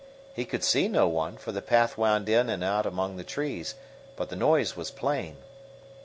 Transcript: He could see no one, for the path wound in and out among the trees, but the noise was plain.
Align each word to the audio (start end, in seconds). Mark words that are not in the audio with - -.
He 0.33 0.45
could 0.45 0.63
see 0.63 0.87
no 0.87 1.07
one, 1.07 1.37
for 1.37 1.51
the 1.51 1.61
path 1.61 1.95
wound 1.95 2.27
in 2.27 2.49
and 2.49 2.63
out 2.63 2.87
among 2.87 3.17
the 3.17 3.23
trees, 3.23 3.75
but 4.15 4.29
the 4.29 4.35
noise 4.35 4.75
was 4.75 4.89
plain. 4.89 5.37